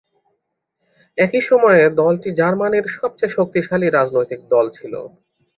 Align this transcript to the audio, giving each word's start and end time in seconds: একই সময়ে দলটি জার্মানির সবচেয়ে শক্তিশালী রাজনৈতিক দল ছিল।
একই 1.17 1.41
সময়ে 1.49 1.83
দলটি 1.99 2.29
জার্মানির 2.39 2.85
সবচেয়ে 2.97 3.35
শক্তিশালী 3.37 3.87
রাজনৈতিক 3.89 4.39
দল 4.51 4.65
ছিল। 4.77 4.93